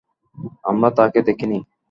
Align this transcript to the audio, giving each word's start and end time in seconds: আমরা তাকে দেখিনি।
আমরা 0.63 0.89
তাকে 0.97 1.19
দেখিনি। 1.21 1.57